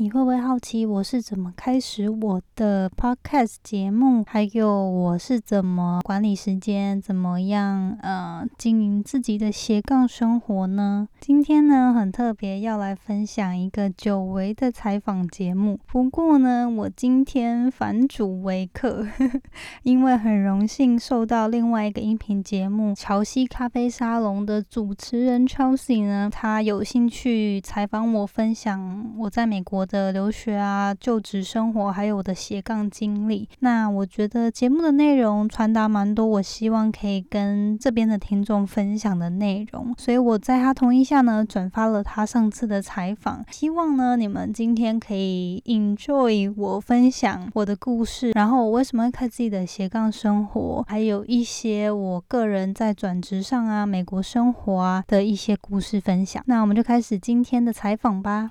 [0.00, 11.06] 你会不会好奇我是怎么开始我的 podcast 节目，还有我是怎么管理时间，怎么样呃经营自己的斜杠生活呢？
[11.20, 15.78] 今天呢很特别，要来分享一个久违的采访节目。
[15.86, 19.06] 不过呢，我今天反主为客，
[19.84, 29.86] 因为很荣幸受到另外一个音频节目《乔西咖啡沙龙》的主持人 Chelsea 呢，他有兴趣采访我，分享我在美国。
[29.90, 33.48] 的留学啊、就职生活，还有我的斜杠经历。
[33.58, 39.92] 那我觉得节目的内容传达蛮多，我希望可以跟这边的听众分享的内容。
[39.98, 43.44] 所以我在他同意下呢，转发了他上次的采访。
[43.50, 56.42] 希望呢，你们今天可以 enjoy 我分享我的故事，然后我为什么会开自己的斜杠生活，还有一些我个人在转职上啊、美国生活啊的一些故事分享。
[56.46, 58.50] 那我们就开始今天的采访吧。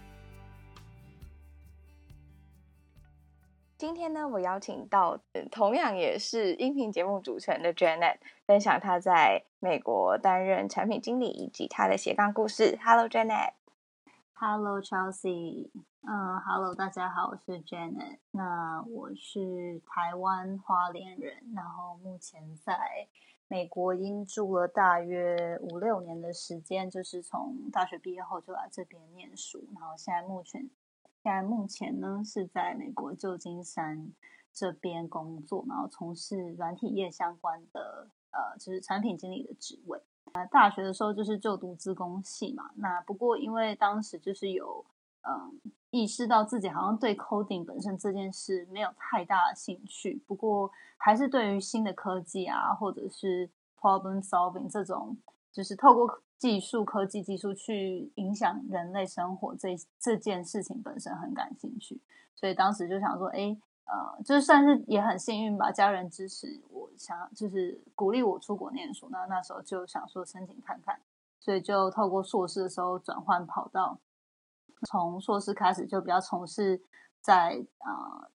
[3.81, 12.77] 今天呢，我邀请到同样也是音频节目主持人的 Janet，分享她在美国担任产品经理以及她的斜杠故事。
[12.79, 13.53] Hello Janet。
[14.33, 15.71] Hello Chelsea。
[16.07, 18.19] 嗯，Hello 大家好，我是 Janet。
[18.29, 22.77] 那我是台湾花莲人，然后目前在
[23.47, 30.69] 美国已经住了大约五六年的时间，就是从大学毕业后就来这边念书，然后现在目前。
[31.23, 34.11] 现在目前呢是在美国旧金山
[34.51, 40.01] 这边工作，然后从事软体业相关的呃，就是产品经理的职位。
[40.33, 44.83] 呃，大学的时候就是就读资工系嘛，那不过因为当时就是有
[45.21, 45.61] 嗯
[45.91, 53.47] 意识到自己好像对 coding 本身这件事没有太大的兴趣，不过还是对于新的科技啊，或者是
[53.79, 55.17] problem solving 这种，
[55.51, 56.23] 就是透过。
[56.41, 62.01] 技术、科技技术去影响人类生活这这件事情本身很感兴趣，
[62.35, 69.07] 所以当时就想说，哎，呃，就算是也很幸运吧，家人支持我，想就是鼓励我出国念书。
[69.11, 70.99] 那那时候就想说申请看看，
[71.39, 73.99] 所以就透过硕士的时候转换跑道，
[74.87, 76.81] 从硕士开始就比较从事
[77.21, 78.31] 在啊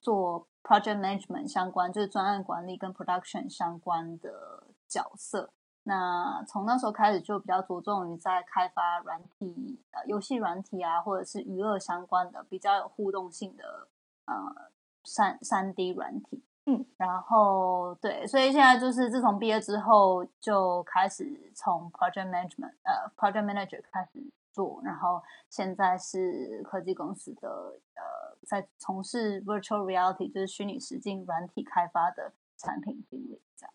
[0.00, 5.50] 做 project management 相关，就是专案管理跟 production 相关的角色。
[5.86, 13.88] 那从那时候开始就比较着重于在开发软体，呃，游戏软体啊，或者是娱乐相关的比较有互动性的
[14.24, 14.70] 呃
[15.04, 33.74] 三三 D 软体，嗯，然后对，所以现在就是自从毕业之后就开始从 project management，呃，project manager 开始做，然后现在是科技公司的呃，在从事 virtual reality，就是虚拟实境软体开发的产品经理这样。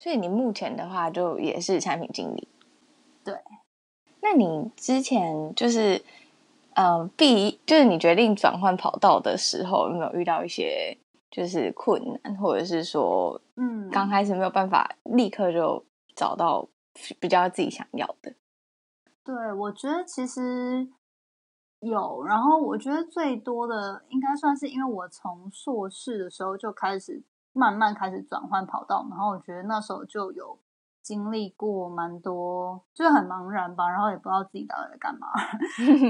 [0.00, 2.48] 所以你目前的话就也是产品经理，
[3.24, 3.34] 对。
[4.20, 6.04] 那你之前就是，
[6.74, 10.96] 嗯，毕就是你决定转换跑道的时候，有没有遇到一些
[11.30, 15.84] 就是困难，或者是说，嗯，刚开始没有办法立刻就
[16.14, 16.68] 找到
[17.18, 18.32] 比较自己想要的？
[19.24, 20.88] 对，我觉得其实
[21.80, 22.22] 有。
[22.24, 27.24] 然后我觉得最多的应该算是因为我从硕士的时候就开始。
[27.58, 30.56] 慢慢开始转换跑道，然后我觉得那时候就有
[31.02, 35.26] 经历过蛮多，就是很茫然吧，然后也不知道自己到底在干嘛。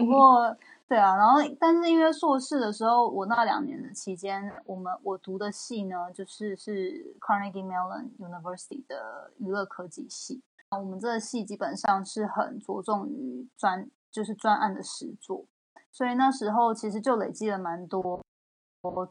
[0.00, 0.56] 不过，
[0.87, 10.43] 对啊，然后但是因为硕士的时候，我那两年的期间，我们我读的系呢，就是是 Carnegie Mellon University 的娱乐科技系。
[10.70, 15.46] 我们这个系基本上是很着重于专，就是专案的实作，
[15.90, 18.20] 所以那时候其实就累积了蛮多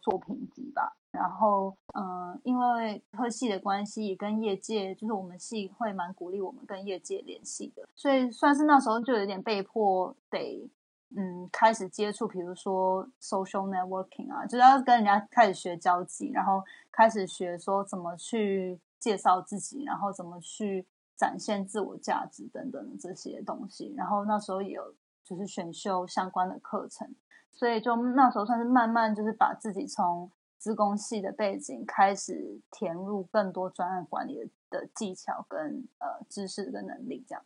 [0.02, 0.98] 作品集吧。
[1.18, 10.70] 然后，嗯，因为科系的关系，跟业界就是我们系会蛮鼓励我们跟业界联系的，所以算是那时候就有点被迫得，
[11.16, 20.86] 嗯，开始接触，比如说 social networking 啊，就是要跟人家开始学交际，然后开始学说怎么去介绍自己，然后怎么去
[21.16, 23.92] 展现自我价值等等这些东西。
[23.98, 24.94] 然后那时候也有
[25.24, 27.16] 就是选修相关的课程，
[27.52, 37.44] 所以就那时候算是慢慢就是把自己从资工系的背景开始填入更多专案管理的技巧跟呃知识跟能力这样。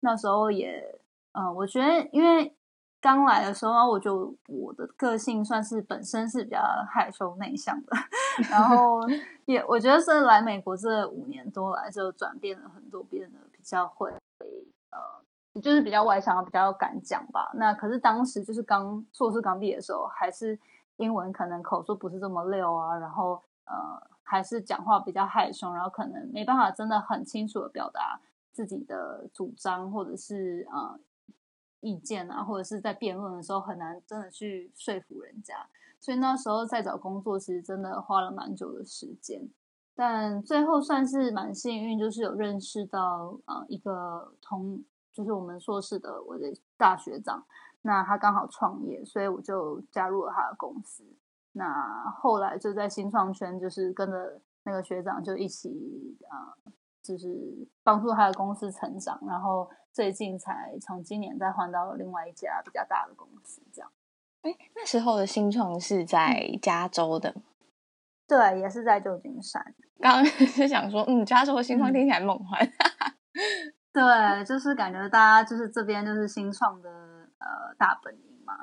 [0.00, 1.00] 那时候也
[1.32, 2.54] 嗯，我觉得因为。
[3.02, 7.96] 刚来的时候，我就我的个性算是本身是比较害羞内向的，
[8.50, 9.00] 然后
[9.46, 14.12] 也我觉得是来美国这五年多来就转变了很多，变得比较会
[14.90, 17.50] 呃，就是比较外向，比较敢讲吧。
[17.54, 20.60] 那可是当时就是刚硕士刚毕业的时候，还是
[21.00, 23.74] 英文可能口说不是这么溜啊，然后呃
[24.22, 28.20] 还是讲话比较害羞，然后可能没办法真的很清楚的表达
[28.52, 30.98] 自己的主张，或者是呃。
[31.82, 35.66] 意见啊，或者是在辩论的时候很难真的去说服人家，
[35.98, 39.48] 所以那时候在找工作，其实真的花了蛮久的时间。
[39.94, 47.42] 但最后算是蛮幸运，就是有认识到呃一个同，就是我们硕士的我的大学长，
[47.82, 51.04] 那他刚好创业，所以我就加入了他的公司。
[51.52, 56.56] 那后来就在新创圈，就是跟着那个学长就一起啊。
[57.02, 57.26] 就是
[57.82, 63.90] 帮助他的公司成长，然后最近才从今年再换到另外一家比较大的公司，这样。
[64.42, 67.34] 哎，那时候的新创是在加州的，
[68.28, 69.74] 对，也是在旧金山。
[69.98, 72.60] 刚刚 是想说，嗯，加州的新创听起来梦幻。
[73.90, 76.99] 对，就是感觉大家就是这边就是新创的
[77.40, 78.56] 呃大本营嘛。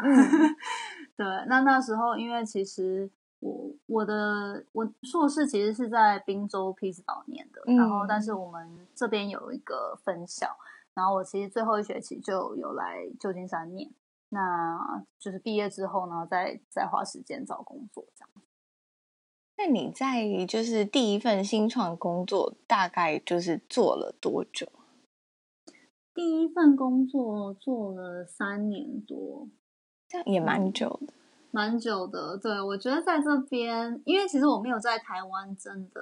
[1.18, 3.12] 对，那那时候因为其实。
[3.39, 10.57] 我我的我硕士其实是在滨州匹兹堡念的，然后但是我们这边有一个分校，
[10.95, 13.91] 然后我其实最后一学期就有来旧金山念，
[14.29, 18.29] 那就是毕业之后呢，再再花时间找工作这样。
[19.57, 24.68] 那你在就是第一份新创工作大概就是做了多久？
[26.18, 29.48] 第一份工作做了三年多，
[30.10, 31.14] 这样也蛮久的。
[31.52, 36.02] 蛮久的，对我觉得在这边，因为其实我没有在台湾真的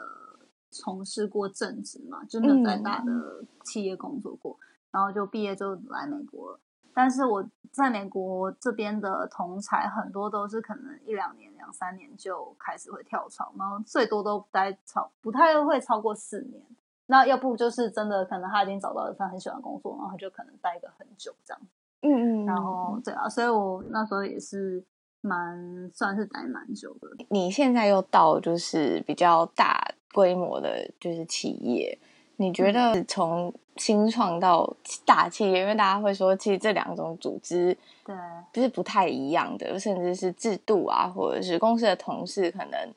[0.72, 4.58] 从事过正职嘛，就没有在大的企业工作过，
[4.90, 6.60] 然后就毕业就来美国了。
[6.94, 16.66] 但是我在美国这边的同才很多都是可能一两年、两三年就开始会跳槽，然后最多都待超不太会超过四年。
[17.08, 21.62] 那要不就是真的可能他已经找到了他很喜欢工作，然后就可能待个很久这样。
[22.02, 24.84] 嗯嗯，然后对啊，所以我那时候也是。
[25.28, 27.08] 蛮算是待蛮久的。
[27.30, 31.98] 你现在又到就是比较大规模的，就是企业，
[32.36, 34.72] 你觉得从新创到
[35.04, 37.76] 大企业，因为大家会说，其实这两种组织
[38.06, 38.16] 对，
[38.54, 42.94] 不是不太一样的，甚至是制度啊，或者是公司的同事，可能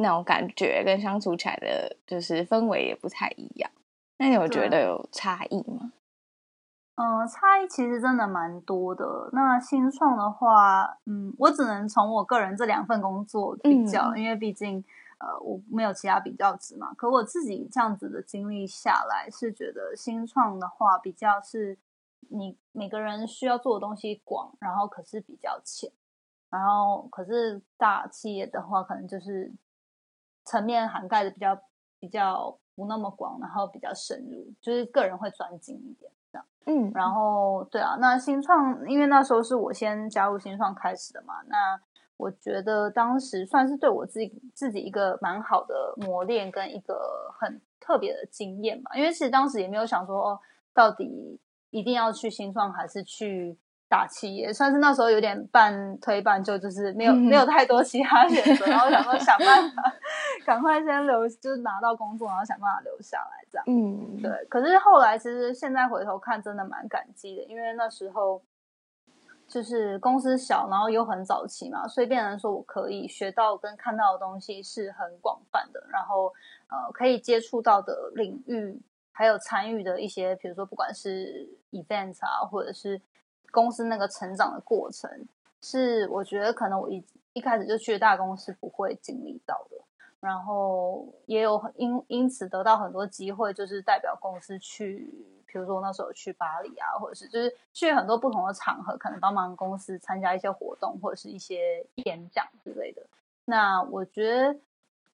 [0.00, 3.70] 那种感觉跟相处起来的，就是氛围也不太一样。
[4.18, 5.92] 那你有觉得有差异吗？
[6.96, 9.30] 嗯，差异其实真的蛮多的。
[9.32, 14.84] 那新创的话，嗯，我只能从我个人这两份工作比较，因为毕竟
[15.18, 16.92] 呃我没有其他比较值嘛。
[16.94, 21.78] 可我自己这样子的经历下来，是觉得新创的话比较是
[22.28, 25.90] 你每个人需要做的东西广，然后可是比较浅，
[26.50, 29.50] 然后可是大企业的话，可能就是
[30.50, 31.56] 层面涵盖的比较
[32.00, 36.10] 比较不那么广，然后比较深入，就是个人会专精一点。
[36.66, 41.80] 嗯，然后对啊，那新创因为那时候是我先加入新创开始的嘛，那
[42.16, 48.90] 我觉得当时算是对我自己自己一个蛮好的磨练跟一个很特别的经验吧。
[48.94, 50.40] 因为其实当时也没有想说哦，
[50.74, 51.40] 到底
[51.70, 53.58] 一定要去新创还是去。
[53.90, 59.82] 大企业算是那时候有点半推半就，就是没有没有太多其他选择，然后想说想办法
[60.46, 63.64] 赶快先留，就是拿到工作，然后想办法留下来这样。
[63.66, 64.30] 嗯，对。
[64.48, 68.40] 可是后来其实现在回头看，真的蛮感激的，因为那时候
[69.48, 76.32] 就是公司小，然后又很早期嘛，所以变成说我可以学到跟看到的东西是很广泛的，然后
[76.68, 78.80] 呃可以接触到的领域，
[79.10, 83.02] 还有参与的一些，比如说不管是 event 啊，或者是。
[83.50, 85.10] 公司那个成长的过程，
[85.60, 89.76] 是我觉得可能我一一开始就去大公司不会经历到的，
[90.20, 95.08] 然后也有因因此得到很多机会，就是代表公司去，
[95.46, 103.02] 比如说那时候去巴黎啊，或者是就是去很多不同的场合，可能帮忙公司参加一些活动或者是一些演讲之类的。
[103.44, 104.58] 那我觉得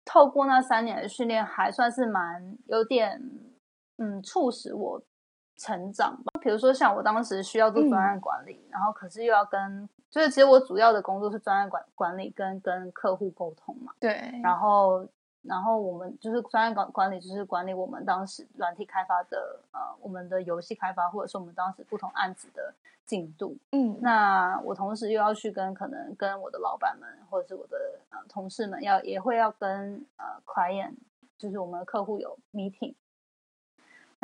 [0.04, 3.22] 透过那三年的训练，还算是蛮有点
[3.98, 5.02] 嗯，促使我。
[5.56, 13.92] 成长吧，比如说像我当时需要做专案管理，然后可是又要跟，就是其实我主要的工作是专案管管理跟跟客户沟通嘛。
[13.98, 14.30] 对。
[14.42, 15.06] 然后
[15.42, 22.74] 然后我们就是专案管管理，就是管理我们当时软体开发的呃，我们的游戏开发，或者是我们当时不同案子的
[23.06, 23.56] 进度。
[23.72, 27.78] 嗯，那我同时又要去跟可能跟我的老板们，或者是我的
[28.10, 30.96] 呃同事们，要也会要跟呃 client，
[31.38, 32.94] 就是我们的客户有 meeting，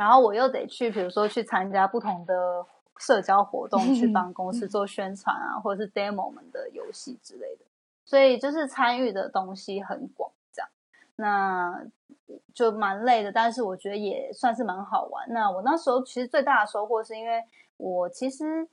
[0.03, 2.67] 然后我又得去，比如说去参加不同的
[2.99, 7.65] 社交活动，去帮公司做宣传啊，或者是 demo 们的游戏之类的。
[8.05, 10.69] 所以就是参与的东西很广，这样，
[11.15, 11.85] 那
[12.53, 15.25] 就蛮累的，但是我觉得也算是蛮好玩。
[15.31, 17.45] 那我那时候其实最大的收获是因为
[17.77, 18.69] 我其实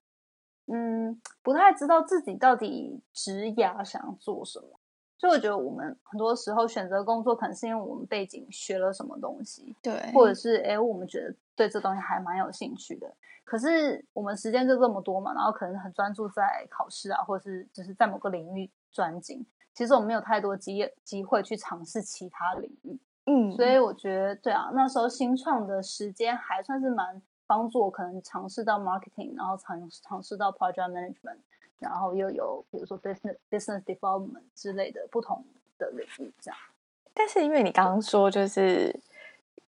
[0.65, 4.78] 嗯不太知道自己到底职涯想要做什么，
[5.19, 13.13] 所以我觉得我们很多时候选择工作，可能是因为我们背景学了什么东西，对，或者是哎我们觉得对这东西还蛮有兴趣的。
[13.43, 18.71] 可是我们时间就这么多嘛，然后可能很专注在考试啊，或者是就是在某个领域。
[18.91, 19.45] 专精，
[19.75, 31.37] 其实我们没有太多机机会去尝试其他领域，嗯，所以我觉得对啊，那时候新创的时间还算是蛮帮助我，可能尝试到 marketing，然后尝尝试到 project management，
[31.79, 35.43] 然后又有比如说 business business development 之类的不同
[35.77, 36.59] 的领域这样。
[37.13, 38.99] 但是因为你刚刚说就是。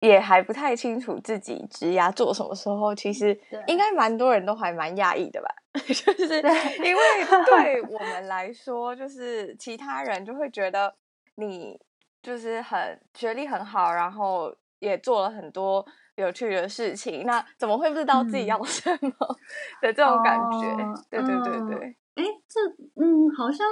[0.00, 5.48] 也还不太清楚自己职涯做什么时候，其实应该蛮多人都还蛮讶异的吧？
[5.72, 6.42] 就是
[6.84, 7.02] 因为
[7.46, 10.94] 对我们来说，就是其他人就会觉得
[11.36, 11.80] 你
[12.22, 19.10] 就是很学历很好，然后也做了很多有趣的事情，那怎么会不知道自己要什么
[19.82, 20.76] 的这种感觉？
[21.10, 22.60] 对对对对，哎，这
[23.02, 23.66] 嗯，好像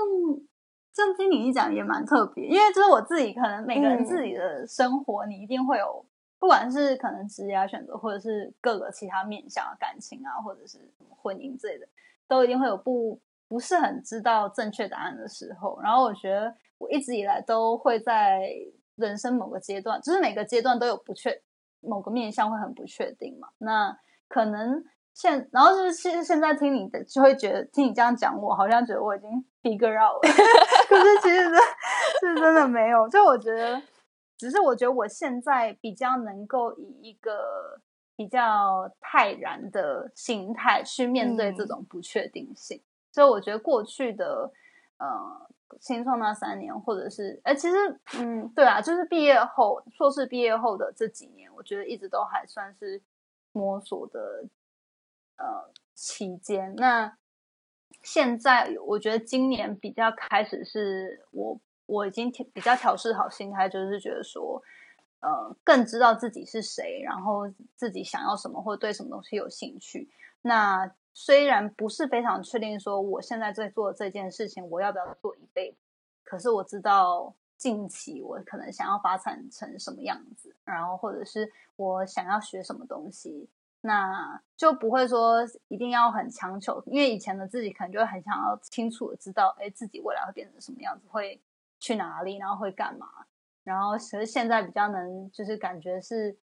[0.93, 6.05] 这样听你一讲也蛮特别，因为就是我自己可能每个人自己的生活，你一定会有。
[6.39, 10.77] 不管是可能职业选择，或者是各个其他面向感情啊，或者是
[11.09, 11.87] 婚姻之类的，
[12.27, 15.79] 都一定会有不不是很知道正确答案的时候。
[15.81, 18.51] 然后我觉得我一直以来都会在
[18.97, 21.31] 人生某个阶段，就是每个阶段都有不确
[21.83, 23.49] 某个面向会很不确定嘛。
[23.59, 23.97] 那
[24.29, 29.31] 可能现然后就是现现在听你的，就会觉得听你这样讲，我好像觉得我已经
[29.63, 30.33] figure out 了，
[30.89, 31.45] 可是其实
[32.21, 33.09] 是真的没有。
[33.09, 33.83] 就我觉得。
[34.39, 37.81] 只是我觉得我现在比较能够以一个
[38.17, 44.51] 比较泰然的心态去面对这种不确定性，所以我觉得过去的
[44.99, 45.07] 呃
[45.81, 47.77] 新创那三年，或者是哎，其实
[48.19, 53.01] 嗯，对啊，就是毕业后硕士毕业后的这几年，我觉得一直都还算是
[53.53, 54.45] 摸索的
[55.37, 56.75] 呃期间。
[56.77, 57.17] 那
[58.03, 61.61] 现在我觉得今年比较开始是我。
[61.87, 64.63] 我已经比较调试好心态，就是觉得说，
[65.21, 70.09] 呃，更知道自己是谁，然后自己想要什么，或对什么东西有兴趣。
[70.41, 75.79] 那虽然不是非常确定说我现在在做这件事情我要不要做一辈子，
[76.25, 83.49] 可是我知道近期我可能想要发展成什么样子，然后或者是我想要学什么东西，
[83.81, 91.41] 那就不会说一定要很强求，因为以前的自己可能就很想要清楚的知道，哎，自己未来会变成什么样子，会。
[91.85, 93.09] 去哪里，然后会干嘛？
[93.65, 96.39] 然后其实现在比较能，就是感觉是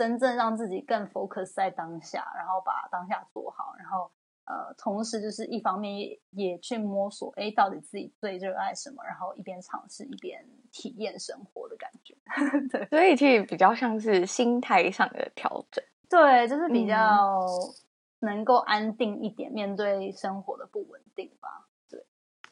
[0.00, 4.10] 真正让自己更 focus 在当下，然后把当下做好，然后
[4.46, 10.42] 呃，同时就是一方面也也去摸索，哎，到底自己最热爱什么，然后一边尝试一边
[10.72, 12.16] 体验生活的感觉。
[12.72, 15.84] 对，所以其实比较像是心态上的调整。
[16.08, 17.46] 对，就是比较
[18.20, 21.66] 能够安定一点，面对生活的不稳定吧。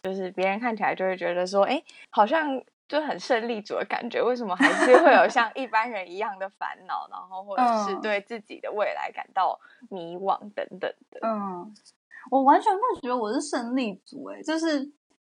[0.03, 11.21] 就是别人看起来就会觉得说，哎，好像就很胜利组的感觉，为什么还是会有 像一般人一样的烦恼，然后或者是对自己的未来感到迷惘等等的？
[11.23, 11.71] 嗯，
[12.31, 14.91] 我完全不觉得我是胜利组，哎，就是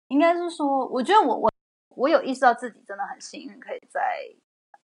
[0.09, 1.51] 应该是说，我觉得我我
[1.95, 4.21] 我有意识到自己真的很幸运，可以在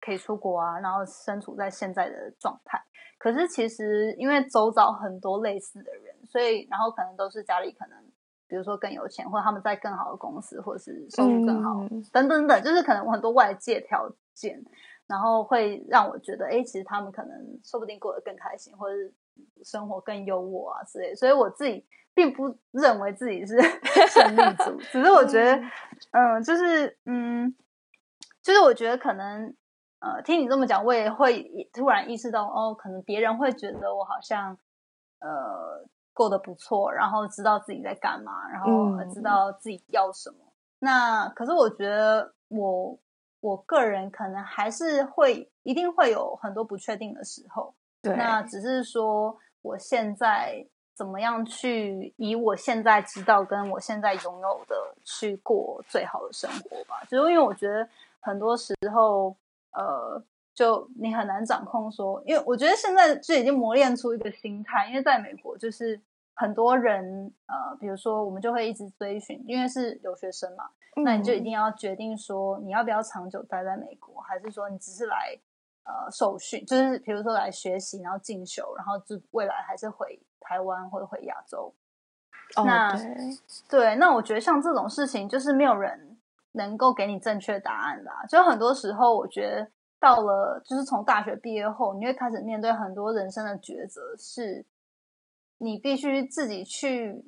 [0.02, 2.84] 可以出国啊，然后身处在现在的状态。
[3.20, 8.04] 可是其实因为周遭很多类似的人，所以然后可能都是家里可能。
[8.48, 14.64] 比如说更有钱，或者他们在更好的公司，或者是收入更好，等等等，就是可能很多外界条件，
[15.06, 19.14] 然后会让我觉得，哎，其实他们可能说不定过得更开心，或者是
[19.64, 21.14] 生活更优渥啊之类。
[21.14, 23.60] 所以我自己并不认为自己是
[24.10, 25.62] 胜利组，只是我觉得，
[26.12, 27.54] 嗯，就是嗯，
[28.42, 29.54] 就是我觉得可能，
[30.00, 34.58] 呃，听你这么讲，我也会突然意识到，哦，可能别人会觉得我好像，
[35.20, 35.86] 呃。
[36.18, 40.38] 过得不错，然后知道自己在干嘛，然后知道自己要什么。
[40.80, 42.98] 那可是我觉得，我
[43.40, 47.72] 我个人可能还是会一定会有很多不确定的时候。
[48.02, 57.04] 对，那只是说我现在怎么样去以我现在知道跟我现在拥有的去过最好的生活吧。
[57.08, 57.88] 就是因为我觉得，
[58.20, 59.36] 很多时候，
[59.72, 60.22] 呃，
[60.54, 66.00] 就你很难掌控说，因为我觉得现在就已经磨练出一个心态，因为在美国就是
[66.38, 70.70] 很多人，呃，比如说我们就会一直追寻，因为是留学生嘛，
[71.04, 75.36] 那你就一定要决定说你要不要长久待在美国，还是说你只是来
[75.84, 81.74] 呃受训，就是比如说来学习，然后进修，然后就未来还是回台湾或者回亚洲。
[82.64, 82.96] 那
[83.68, 86.18] 对，那我觉得像这种事情，就是没有人
[86.54, 88.24] 能够给你正确答案啦。
[88.30, 89.68] 就很多时候，我觉得
[90.00, 94.66] 到了就是从大学毕业后，你会开始面对很多人生的抉择，是
[95.58, 97.26] 你必须自己去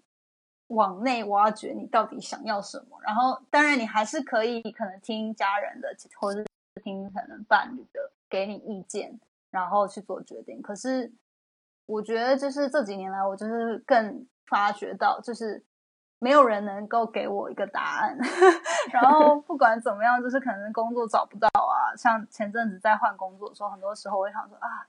[0.68, 3.00] 往内挖掘你到底想要什么。
[3.02, 6.48] 然后，当然你还是可以可能听家人的，或者是
[6.84, 9.20] 听可能伴侣的给你意见，
[9.52, 10.62] 然后去做决定。
[10.62, 11.12] 可是，
[11.86, 14.28] 我觉得就是这几年来，我就是更。
[14.50, 15.64] 发觉到就是
[16.18, 18.18] 没有人能够给我一个答案，
[18.92, 21.94] 然后不管怎么样，就是可能工作找不到啊。
[21.96, 24.88] 像前阵子在换工作的时候，很多时候我想说啊，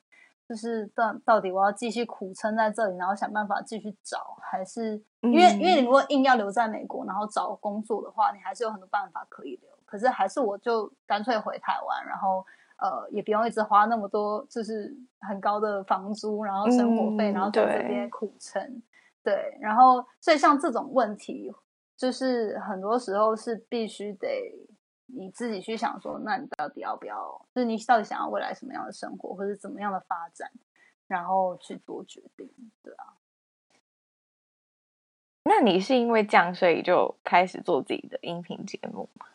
[0.50, 9.70] 就是到到底我要继续苦撑在这里，然后想办法继续找，还是因为因为你如果硬要留在美国，然后找工作的话，你还是有很多办法可以留。
[9.86, 12.44] 可是还是我就干脆回台湾，然后
[12.78, 18.82] 呃也不用一直花那么多就是很高的房租，然后生活费，然后在这边苦撑。
[19.22, 21.54] 对，然后所以像这种问题，
[21.96, 24.52] 就是很多时候是必须得
[25.14, 27.46] 你自己去想说，那你到底要不要？
[27.54, 30.50] 就是你到底想要未来什么样的生活，或者怎么样的发展，
[31.06, 32.50] 然后去做决定，
[32.82, 33.14] 对啊。
[35.44, 39.26] 那你是因为这样，所以就开始做自己的音频节目吗？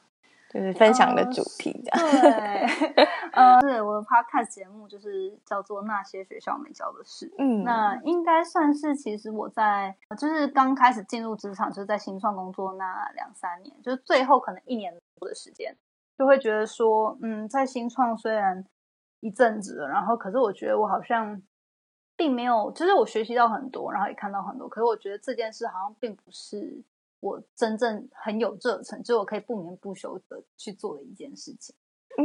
[0.47, 2.21] 就是分享的主题这样。
[2.21, 3.03] 对，
[3.33, 7.29] 呃，对我的 podcast 节目，就是叫做《那些学校没教的事》。
[7.37, 15.77] 嗯，那应该算是其实我在就是刚开始进入职场，就是在新创工作那两三年，就是最后可能一年多的时间，
[16.17, 18.65] 就会觉得说，嗯，在新创虽然
[19.19, 21.41] 一阵子了，然后可是我觉得我好像
[22.15, 26.83] 并没有，就是我学习到很多，然后也看到很多，可是我觉得这件事好像并不是。
[27.21, 31.75] 我真正很有热忱，就是我可以不眠不休的去做的一件事情。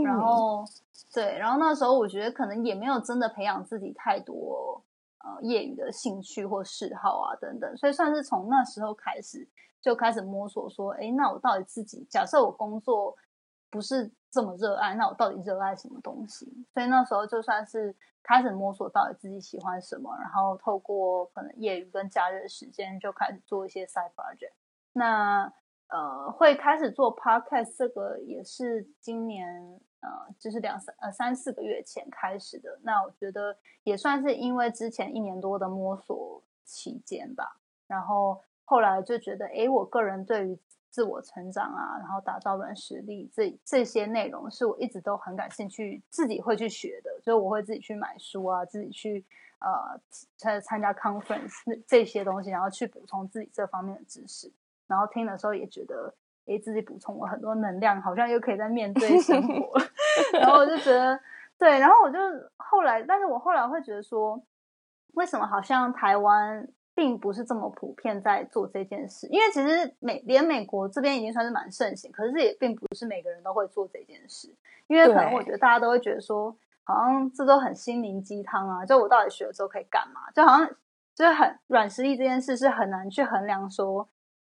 [0.05, 0.63] 然后，
[1.15, 4.85] 对，然后那时候我觉得可能也没有真的培养自己太多
[5.21, 9.49] 呃业余的兴趣或嗜好啊等等，所以算是从那时候开始
[9.81, 13.17] 就开始摸索说，哎，那我到底自己假设我工作
[13.71, 16.47] 不是这么热爱，那我到底热爱什么东西？
[16.75, 24.53] 所以那时候就算是开始摸索到底自己喜欢什么，然后透过可能业余跟假日的时间就开始做一些 side project。
[24.93, 25.53] 那
[25.89, 30.09] 呃，会开始做 podcast，这个也是今年呃，
[30.39, 32.79] 就是两三呃三四个月前开始的。
[32.83, 40.59] 那我觉得也算是因为之前一年多的摸索期间吧，然后后来就觉得，哎，我个人对于
[40.91, 49.25] 自我成长啊，然后打造软实力这这些内容，是我一直都很感兴趣，自己会去学的，所以我会自己去买书啊，自己去
[49.61, 50.01] 呃
[50.37, 54.53] 参参加 conference 这些东西，然后去补充自己这方面的知识。
[54.87, 56.13] 然后听的时候也觉得，
[56.47, 59.79] 哎，自己补充了很多能量，好像又可以在面对生活。
[60.41, 61.19] 然后我就觉得，
[61.59, 61.79] 对。
[61.79, 62.19] 然后我就
[62.57, 64.43] 后来，但是我后来会觉得说，
[65.15, 69.27] 为什么好像台湾并不是这么普遍在做这件事？
[69.29, 74.55] 因为其实美连美国这边已经算是蛮盛行，可是也并不是每个人都会做这件事。
[74.87, 78.85] 因为可能我觉得大家都会觉得说，好像这都很心灵鸡汤啊。
[78.85, 80.31] 就我到底学了之后可以干嘛？
[80.35, 80.69] 就好像
[81.15, 84.09] 就是很软实力这件事是很难去衡量说。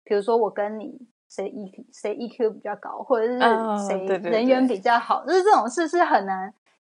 [0.05, 3.39] 比如说我跟你谁 EQ 谁 EQ 比较高，或者是
[3.87, 6.53] 谁人缘比较好，就是这种事是很难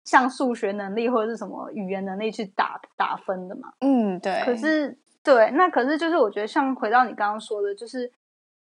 [0.06, 3.74] 像数学能力或者是什么语言能力去打打分的嘛。
[3.82, 4.42] 嗯，对。
[4.46, 8.12] 可是对，那可是就是我觉得像回到你刚刚说的，就是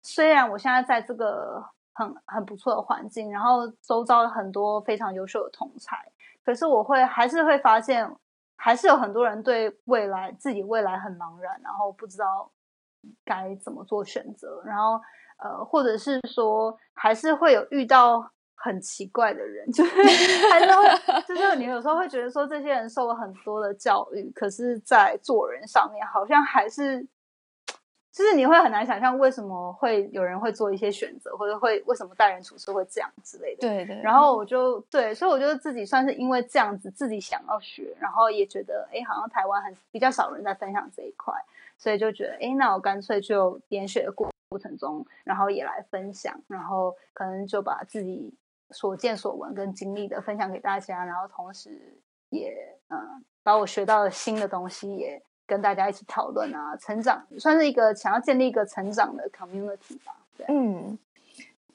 [0.02, 5.98] 虽然我现在在这个很很不错的环境，然后周遭很多非常优秀的同才，
[6.44, 8.10] 可是我会还是会发现，
[8.58, 12.52] 还是有很多人对未来自己未来很茫然，然后不知道。
[13.26, 14.64] 该怎么做选择？
[14.66, 14.98] 然后，
[15.38, 19.92] 呃，或者是说，还是会有遇到很奇怪的人， 就是
[20.50, 27.06] 还是会，就是你有时候会觉得说，这些人受了很多的教育，可是，在做人上面，好像还是，
[28.12, 33.68] 就是你会很难想象为什么会有人会做一些选择，或者会为什么待人处事会这样之类的。
[33.68, 34.02] 对对。
[34.02, 41.34] 然后我就对，所以我觉得自己算是因为这样子，自己想要学，然后也觉得，哎，好像台湾很比较少人在分享这一块。
[41.76, 48.32] 所以就觉得，哎，那我干脆就研学过过程中，然后也来分享，然后可能就把自己
[48.70, 51.98] 所见所闻跟经历的分享给大家，然后同时
[52.30, 60.16] 也嗯，把我学到的新的东西也跟大家一起讨论啊，成长，算是一个想要建立一个成长的 community 吧。
[60.48, 61.00] 嗯，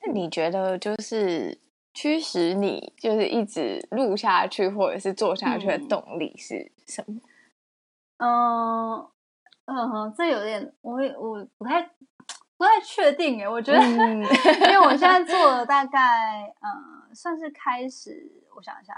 [0.00, 1.58] 那你觉得就是
[1.92, 7.20] 驱使你就是一直录下去或者是做下去的动力是什么？
[8.18, 9.06] 嗯
[9.66, 11.90] 嗯，这有点我我不太
[12.58, 18.92] 不太确定哎，我觉得 因为我现在做了大概嗯算是开始，我想一下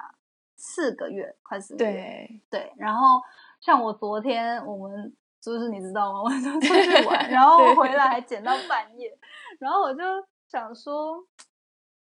[0.57, 3.21] 四个月快四个月对，然后
[3.61, 6.21] 像我昨天我们就是你知道吗？
[6.25, 9.17] 我就出去玩，然后回来还剪到半夜，
[9.61, 10.03] 然后我就
[10.49, 11.25] 想说。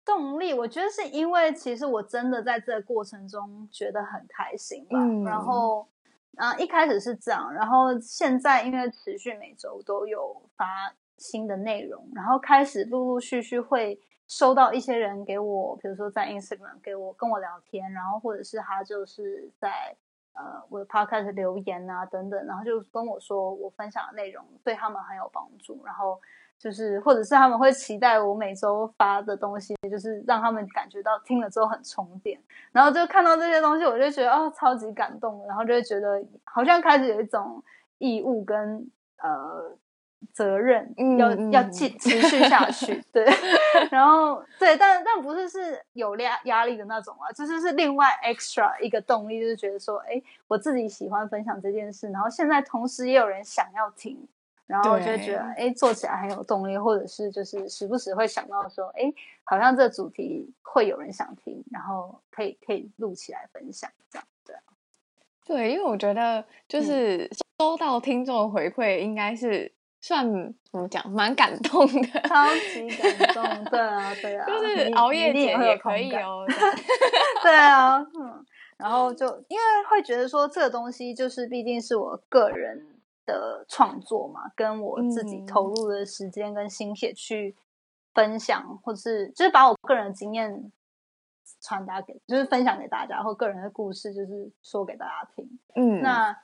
[0.05, 4.99] 动力，我觉得是因为其实我真的在这个过程中觉得很开心吧。
[5.23, 5.87] 然后，
[6.35, 19.95] 啊，一开始是这样，然后现在因为持续每周都有发新的内容，然后开始陆陆续续会收到一些人给我，比如说在 Instagram 给我跟我聊天，然后或者是他就是在
[20.33, 26.19] 呃我的 Podcast 留言啊等等，然后就跟我说我分享的内容对他们很有帮助，然后。
[26.59, 32.39] 就是，或者是他们会期待我每周发的东西，就是让他们感觉到听了之后很充电，
[32.71, 37.61] 然后就看到这些东西，我就觉得哦，超级感动，然后就会觉得好像开始有一种
[37.97, 39.75] 义务跟呃
[40.31, 43.25] 责任，要要继持续下去， 对，
[43.91, 54.27] 然后对，但但不是是有压压力的那种啊，就是是另外 extra 一个动力，就是觉得说，哎，我自己喜欢分享这件事，然后现在同时也有人想要听。
[54.65, 64.55] 然后我就觉得，哎，做起来很有动力，或者是就是时不时会想到说，哎，好像这主题会有人想听，然后可以可以录起来分享，这样对。
[65.45, 69.69] 对，因为我觉得就是收到听众的回馈，应该是
[70.03, 70.29] 算
[70.69, 73.63] 怎么讲，蛮感动的， 超级感动。
[73.71, 76.45] 对啊，对啊，就是熬夜剪也可以哦。
[77.41, 78.45] 对啊，嗯，
[78.77, 82.89] 然后就因为会觉得说，这个东西就是毕竟是我个人。
[83.25, 87.55] 的创作嘛，跟我自己投入的时间跟心血去
[88.13, 90.69] 分享，或者是就是把我个人的经验
[91.61, 95.57] 传达给，就是分享给大家，或个人的故事，就是说给大家听。
[95.73, 96.37] 嗯，那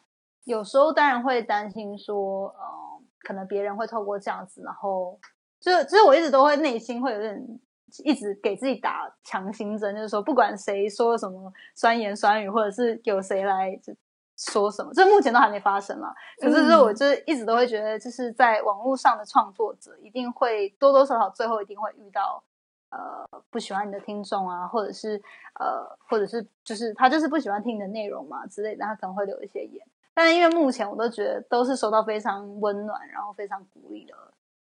[0.45, 2.88] 有时候当然会担心说，呃，
[3.21, 5.19] 可能别人会透过这样子，然后
[5.59, 7.59] 就其实我一直都会内心会有点
[8.03, 13.93] 一直给自己打强心针，就是说不管谁说什么酸言酸语，或者是有谁来就。
[14.41, 14.89] 说什么？
[14.93, 16.15] 这目前都还没发生嘛。
[16.39, 22.41] 可是，是我就是一直都会觉得，就是在网络上的创作者一定会多多少少最后一定会遇到
[22.89, 25.21] 呃不喜欢你的听众啊，或者是
[25.59, 29.85] 呃，或者是就是他就是不喜欢听你的内容嘛之类的，他可能会留一些言。
[30.13, 34.13] 但因为目前我都觉得都是收到非常温暖，然后非常鼓励的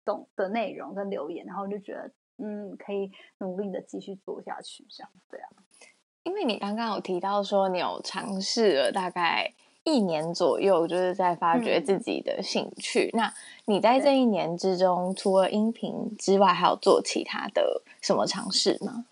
[0.05, 5.49] 懂的内容跟留言，然后就觉得嗯，可以努力的继续做下去，这样对啊。
[6.25, 13.09] 因为你刚刚有提到说你有尝试了大概一年左右，就是在发掘自己的兴趣。
[13.15, 13.33] 那
[13.65, 19.07] 你在这一年之中，除了音频之外，还有做其他的什么尝试吗？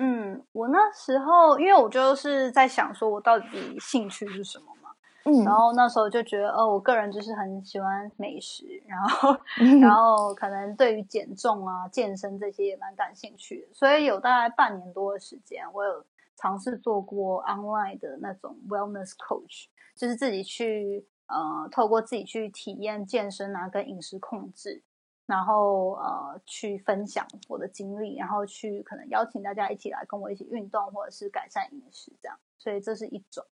[0.00, 4.77] 嗯，我那时候因为我就是在想说，我到底兴趣是什么嘛？
[5.24, 9.36] 嗯，然后那时候就觉得，哦，我个人就是很喜欢美食，然后
[9.80, 16.04] 然后可能对于减重啊、健身这些也蛮感兴趣的，所以有大概半年多的时间，我有。
[16.40, 19.64] 尝试做过 online 的那种 wellness coach，
[19.96, 24.80] 就是自己去呃，透过自己去体验健身啊，跟饮食控制，
[25.26, 32.38] 然后呃，去分享我的经历，然后去可能邀请大家一起来跟我一起运动，或者是改善饮食这样。
[32.56, 33.44] 所以这是一种。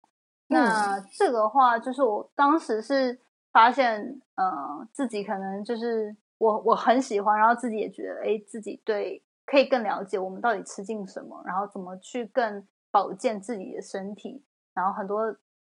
[0.47, 3.19] 那这个话就是我当时是
[3.51, 12.65] 发现，呃，自己可能就是我我很喜欢，然后自己也觉得，哎，自己对可以更了解我们到底吃进什么，然后怎么去更。
[12.91, 14.41] 保健自己的身体，
[14.73, 15.29] 然后很多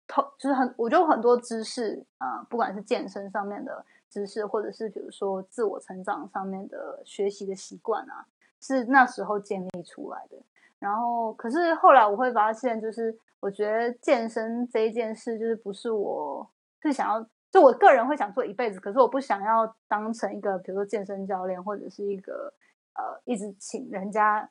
[0.09, 8.27] 透就是很，我觉得很多知识啊，不管是健身上面的知识，或者是比如说自我成长上面的学习的习惯啊，
[8.61, 10.37] 是那时候建立出来的。
[10.83, 16.45] 然后，可是后来我会发现，就是我觉得健身这一件事，就是不是我
[16.83, 22.53] 是想要，就我个人会想做一辈子，可是我不想要当成一个，比如说健身教练，或者是一个
[22.95, 24.51] 呃，一直请人家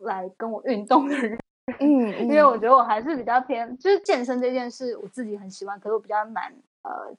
[0.00, 1.38] 来跟我运动的人。
[1.80, 7.10] 嗯，因为我觉得我还是比较偏，就是健身这件事，我自己很喜欢，可是我比较难，呃，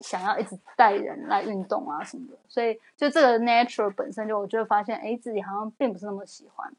[0.00, 6.72] 想要一直带人来运动啊什么的，所以就这个 natural 本身就，我就会发现，哎，自己好像并不是那么喜欢。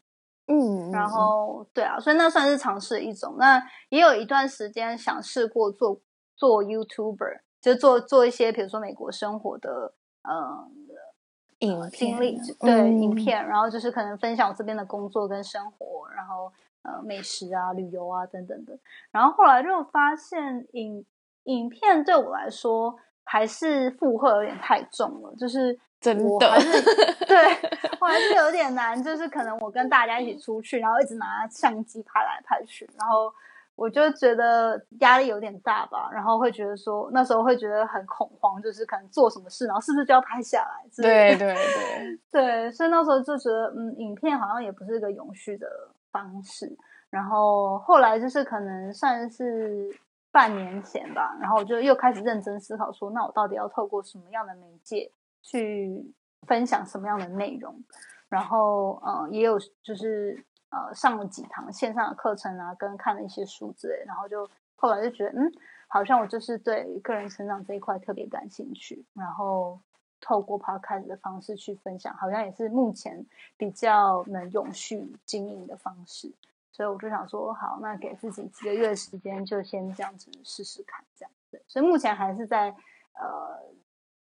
[0.51, 3.35] 嗯，然后对啊，所以那算是尝试一种。
[3.37, 6.01] 那也有一段时间想试过做
[6.35, 10.67] 做 YouTuber，就做做一些，比如说美国生活的，呃。
[11.61, 18.75] 影经历对影片，然后就是可能分享我这边的工作跟生活，然后呃美食啊、旅游啊等等的。
[19.11, 21.05] 然后后来就发现影
[21.43, 26.49] 影片对我来说还是负荷有点太重了，就是真的，
[27.27, 27.37] 对
[27.99, 33.31] 我还是有点难，就是可能我跟大家一起出去，然后一直拿相机拍来拍去，然后
[33.75, 40.89] 我就觉得压力有点大吧，然后会觉得说那时候会觉得很恐慌，就是可能做什么事，然后是不是就要拍下来？
[41.01, 45.67] 对对对对，所以那时候就觉得，嗯，影片好像也不是一个永续的
[46.11, 46.75] 方式。
[47.11, 49.89] 然后后来就是可能算是
[50.31, 55.11] 半年前吧，然后我就又开始认真思考说，那我到底要透过什么样的媒介？
[55.41, 56.13] 去
[56.47, 57.83] 分享什么样的内容，
[58.29, 65.51] 然后呃也有就是呃上了几堂线上的课程啊，跟看了一些书之类，然后就后来就觉得嗯，
[65.87, 69.79] 好像我就是对个人成长这一块特别感兴趣，然后
[70.19, 73.25] 透过 podcast 的方式去分享，好像也是目前
[73.57, 76.31] 比较能永续经营的方式，
[76.71, 81.31] 所以我就想说好，那给自己几个月的时间，就先这样子试试看，这样。
[81.49, 82.69] 子，所以目前还是在
[83.13, 83.59] 呃。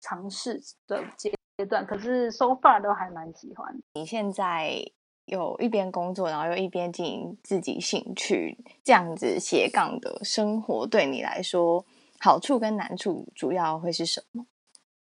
[0.07, 1.33] 尝试的阶
[1.67, 3.77] 段，可是 so far 都还蛮喜欢。
[3.95, 4.79] 你现在
[5.25, 11.85] 有一边工作，然后又一边经营自己兴趣，这样子斜杠的生活，对你来说
[12.21, 14.45] 好处跟难处主要会是什么？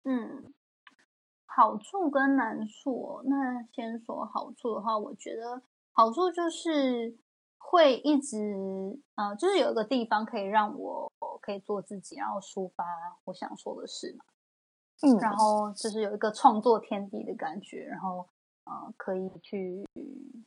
[0.03, 0.51] 嗯，
[1.45, 7.15] 好处跟难处，那先说好处的话，我觉得好处就是
[7.59, 12.83] 会一直，呃，就是有一个地方可以让我可以做自己，然后抒发
[13.25, 14.25] 我想说的事嘛。
[15.03, 18.27] 嗯，然后就是有一个创作天地的感觉，然后
[18.63, 19.87] 呃，可以去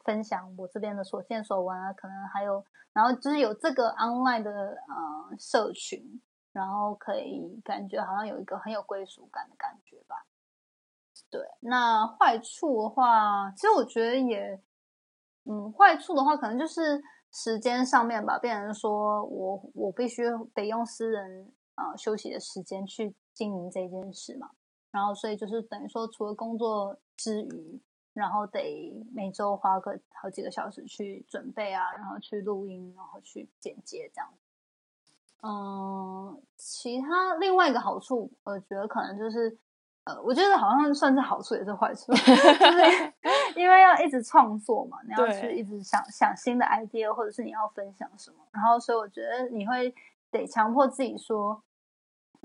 [0.05, 6.21] 分享我这边的所见所闻啊，可能还有，然后就是有这个 online 的呃社群，
[6.53, 10.17] 然后可以感觉好像有一个很有归属感的感觉吧。
[11.31, 14.61] 对，那坏处的话，其实我觉得也，
[15.45, 17.01] 嗯，坏处的话可能就是
[17.33, 23.15] 时间上面吧，变成说我我必须得用私人呃休息的时间去。
[23.33, 24.51] 经营这件事嘛，
[24.91, 27.81] 然后所以就是等于说，除了工作之余，
[28.13, 34.29] 然后得每周花个好几个小时去准备啊，然后去录音，然后去剪接这样。
[35.43, 39.57] 嗯，其他另外一个好处，我觉得可能就是，
[40.05, 43.13] 呃，我觉得好像算是好处也是坏处， 就是
[43.57, 49.95] 因为要一直创作嘛，你要去一直想想新的 idea，或者是你要分享什么，然后所以我觉得你会
[50.31, 51.63] 得强迫自己说。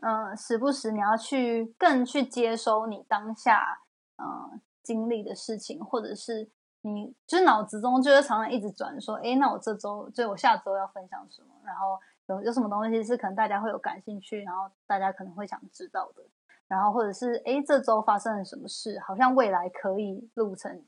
[0.01, 3.79] 嗯，时不时你要去更去接收你当下
[4.17, 6.49] 嗯经历的事情，或者是
[6.81, 16.23] 你就是脑子中就是常常一直转说，哎，那我这周就我下周要分享什么，然后有有什么东西是可能大家会有感兴趣，然后大家可能会想知道的，
[16.67, 20.85] 然后或者是哎这周发生了什么事，好像未来可以录成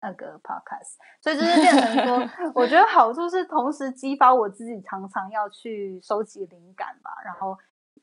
[0.00, 7.56] 那个 podcast，所以就是变成说， 我觉得好处是同时激发我自己常常要去收集灵感吧，然后。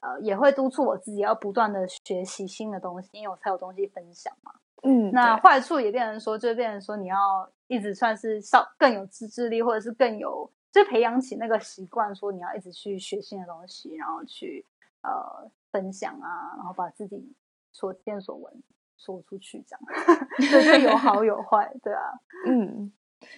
[0.05, 4.51] 呃，也会督促我自己要不断的学习新的东西，因为我才有东西分享嘛。
[4.83, 14.63] 嗯，那坏处也变成说，就变成说你要一直算是少更有自制力，或者是更有就培养起那个习惯，说你要一直去学新的东西，然后去
[15.01, 17.33] 呃分享啊，然后把自己
[17.71, 18.53] 所见所闻
[18.97, 22.11] 说出去，这样， 就有好有坏，对啊。
[22.47, 22.93] 嗯，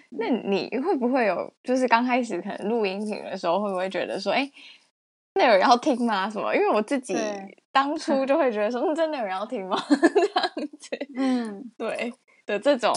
[0.09, 4.43] 那你会不会有就是刚开始可能录音频的时候，会不会觉得说，哎？
[4.45, 4.51] 真
[5.37, 6.29] 的有人要听吗？
[6.29, 6.53] 什么？
[6.55, 7.15] 因为我自己
[7.71, 9.77] 当初 就会觉得说，嗯，真的有人要听吗？
[9.87, 12.13] 这样子，嗯，对
[12.45, 12.93] 的，这种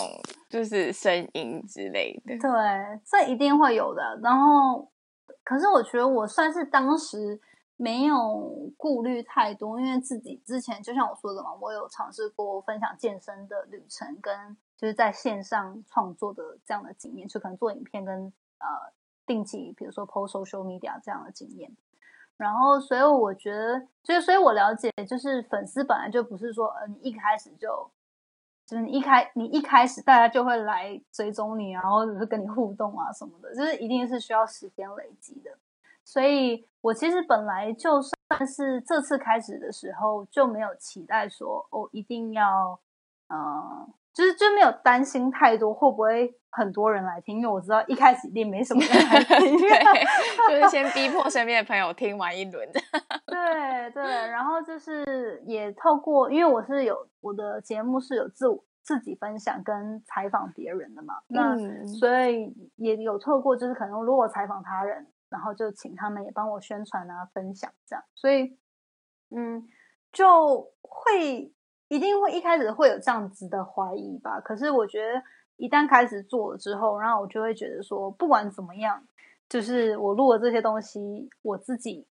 [0.49, 4.19] 就是声音之类的，对，这一定会有的。
[4.23, 4.89] 然后，
[5.45, 7.41] 可是我觉得我算是当时
[7.77, 18.67] 没有顾虑太多，因为自己之前就像我说的嘛，我有尝试过分享健身的旅程，跟就是在线上创作的这样的经验，就可能做影片跟呃
[19.27, 21.71] 定期，比如说 post social media 这样的经验。
[22.41, 27.91] 然后，所以我觉得，就是，所以我了解，就是粉丝本来就不是说，呃，你一开始就，
[28.67, 35.51] 就是你一开，你一开始大家就会来追踪你啊，或者是跟你互动啊什么的，就是一定是需要时间累积的。
[36.03, 42.81] 所以我其实本来就算是这次开始的时候就没有期待说，哦，一定要，
[43.29, 43.93] 嗯。
[44.13, 49.59] 就是就没有担心太多会不会很多人来听，因为我知道一开始一定没什么人来 听，
[50.49, 52.69] 就是先逼迫身边的朋友听完一轮。
[53.27, 68.59] 对对，然后就是也透过，因为我是有我的节目是有自我自己分享跟采访别人的嘛，那所以也有透过，就是可能如果采访他人，然后就请他们也帮我宣传啊分享这样，所以
[69.31, 69.69] 嗯
[70.13, 71.53] 就会。
[71.91, 75.21] 一定会一开始会有这样子的怀疑吧，可是我觉得
[75.57, 79.03] 一旦开始做了之后，然后我就会觉得说，不管怎么样，
[79.49, 82.07] 就是我录了这些东西，我自己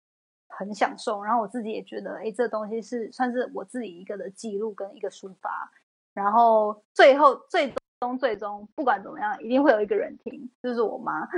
[0.49, 5.71] 很享受，然后我自己也觉得，哎，这东西是算是我自己一个的记录跟一个抒发，
[6.13, 11.25] 然后最后最终最终不管怎么样，一定会有一个人听，就是我妈。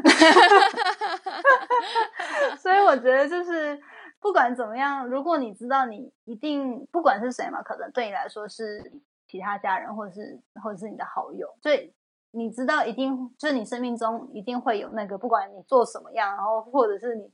[2.58, 3.80] 所以我觉得就是
[4.22, 8.94] 不管怎么样，如果你知道你一定不管是谁嘛，可能对你来说是
[9.28, 11.94] 其他家人或者是或者是你的好友，所以
[12.32, 17.30] 你知道一定就是你生命中一定会有那个，不管你做什么样，然后或者是你。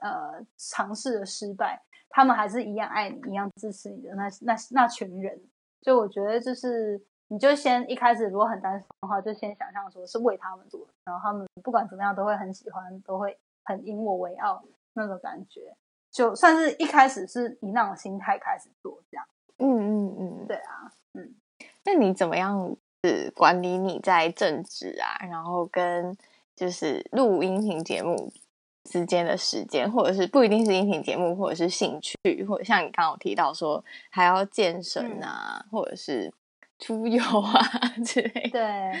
[0.00, 5.36] 呃，尝试的失败，他们还是一样爱你，一样支持你的那那那群人。
[5.80, 14.62] 就我觉得，就是你就先一开始如果很单纯的话，就先想象说是为他们做，然后他们不管怎么样都会很喜欢，都会很引我为傲
[14.92, 15.76] 那种感觉。
[16.18, 19.24] 就算是一开始是以那种心态开始做，这样。
[19.58, 21.36] 嗯嗯嗯，对啊，嗯。
[21.84, 26.16] 那你怎么样是管理你在政治啊，然后跟
[26.56, 28.32] 就是录音频节目？
[28.84, 32.16] 之间的时间，或者是不一定是音频节目，或者是兴趣，
[32.48, 36.32] 或者像你刚刚提到说还要健身啊，或者是
[36.78, 37.60] 出游啊
[38.02, 38.48] 之类。
[38.50, 38.92] 对，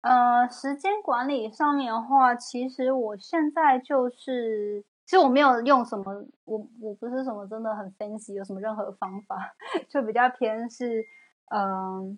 [0.00, 9.52] 呃，时间管理上面的话，其实我现在就是，其实我没有用什么，我我不是什么真的很 fancy，有什么任何方法，
[9.90, 11.04] 就比较偏是，
[11.50, 12.16] 嗯，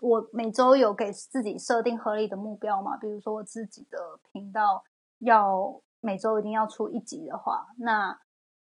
[0.00, 4.82] 我每周有给自己设定合理的目标嘛，比如说我自己的频道。
[5.20, 8.16] 要每周一定要出一集的话，那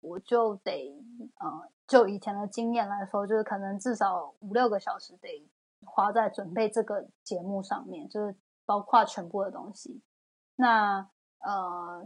[0.02, 0.94] 我就得，
[1.40, 5.50] 呃，就以前的经验来说，就是可能至少五六个小时得
[5.86, 8.36] 花在准备这个节目上面，就是
[8.66, 10.02] 包括全部的东西。
[10.58, 11.08] 那
[11.40, 12.06] 呃，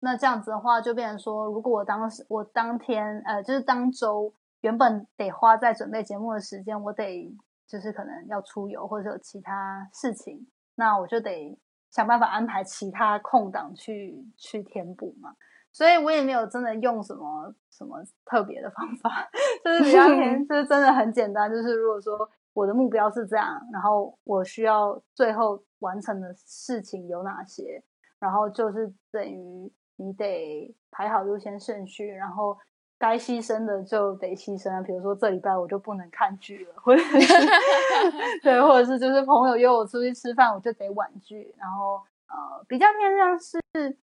[0.00, 7.34] 那这样子的话，就变成说，如果我当时我当天，呃，就是当周原本得花在准备节目的时间，我得
[7.66, 11.58] 就是可能要出游或者有其他事情，那我就得。
[11.92, 15.34] 想办法安排其他空档去去填补嘛，
[15.72, 19.28] 所以我也没有真的用什么什么特别的方法，
[19.64, 21.50] 就是比较偏， 就是真的很简单。
[21.50, 27.82] 就是如果说我的目标是这样，然后我需要最后完成的事情有哪些，
[28.20, 32.56] 然后就是等于你得排好优先顺序，然后。
[33.00, 37.16] 该牺牲的就得牺牲啊，比如说这礼拜我就不能看剧了，或者是
[38.44, 41.54] 对，或者是就是朋友约我出去吃饭，我就得婉拒。
[41.56, 41.94] 然后
[42.28, 43.96] 呃，比较偏向是，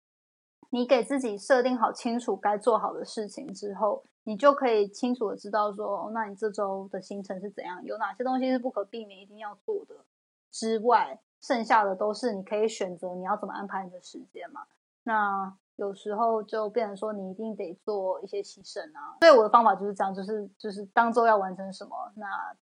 [0.70, 9.94] 你给自己设定好清楚该做好的事情之后，你就可以清楚的知道说，那你这周的行程是怎样，有哪些东西是不可避免一定要做的
[10.50, 14.62] 之外，剩下的都是你可以选择你要怎么安排你的时间嘛。
[15.02, 19.16] 那有时候就变成说，你一定得做一些牺牲啊。
[19.20, 22.26] 所以我的方法就是这样，就是就是当周要完成什么，那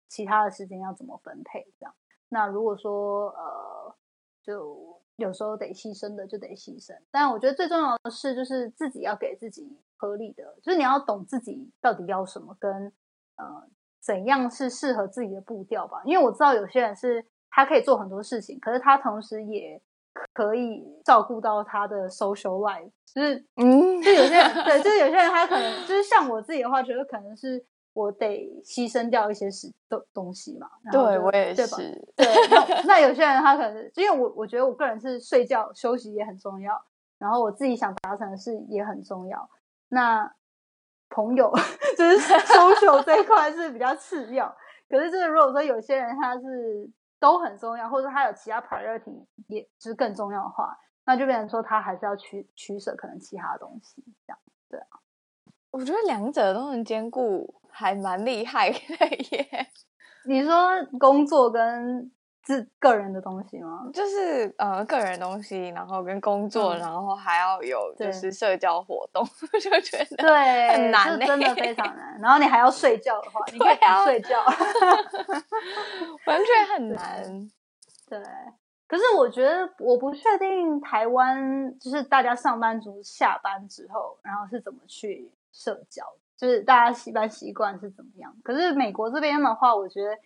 [0.08, 1.94] 其他的时间要怎么分配这样。
[2.30, 3.96] 那如果说呃，
[4.44, 6.96] 就有时候得牺牲的就得牺牲。
[7.10, 12.94] 但我觉得最重要的是，就是自己要给自己合理的，就是你要懂自己到底要什么，跟
[13.38, 13.68] 呃
[14.00, 16.02] 怎样是适合自己的步调吧。
[16.06, 19.82] 因为我知道有些人是他可以做很多事情，可是他同时也。
[20.34, 30.68] 可以照顾到他的 social life，就是嗯，就有些人对，就是有些人他可能就是像我自己的话，觉得可能是我得牺牲掉一些事东东西嘛。
[30.92, 31.66] 对我也是，
[32.16, 32.26] 对。
[32.86, 36.82] 那有些人他可能，因为我我觉得我个人是睡觉休息也很重要，
[37.18, 39.50] 然后我自己想达成的事也很重要。
[39.90, 40.34] 那
[41.10, 41.52] 朋友
[41.98, 44.56] 就是 social 这一块是比较次要，
[44.90, 46.90] 可是就是如果说有些人他是。
[47.22, 55.00] 都很重要，或者他有其他 priority，也就是更重要的话，那就变成说他还是要取取舍可能其他东西，这样对啊。
[55.70, 58.78] 我觉得两者都能兼顾，还蛮厉害的
[59.32, 59.68] 耶。
[60.26, 62.12] 你说工作跟。
[62.48, 63.88] 是个人的东西吗？
[63.94, 69.24] 就是呃，个人东西，然后跟工作，然后还要有就是社交活动，
[69.62, 72.20] 就觉得对很难，真的非常难。
[72.20, 74.44] 然后你还要睡觉的话，你可以睡觉，
[76.26, 77.50] 完全很难。
[78.10, 78.20] 对，
[78.88, 86.04] 可是我觉得我不确定台湾就是大家上班族下班之后，然后是怎么去社交，
[86.36, 88.36] 就是大家一般习惯是怎么样。
[88.44, 90.18] 可是美国这边的话，我觉得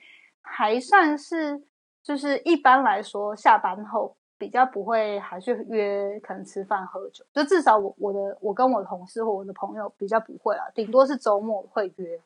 [0.42, 1.62] 还算是。
[2.06, 12.22] 就是一般来说，下班后比较不会还是约可能吃饭喝酒，就至少我我的我跟我同事或我的朋友比较不会啊，顶多是周末会约。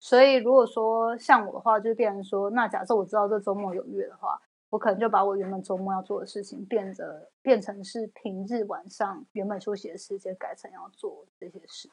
[0.00, 11.88] 所以如果说像我的话，就变成说，那假设我知道这周末有约的话，我可能就把我原本周末要做的事情变得变成是平日晚上原本休息的时间改成要做这些事。